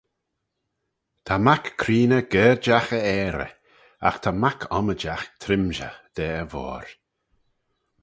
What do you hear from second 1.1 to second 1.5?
"Ta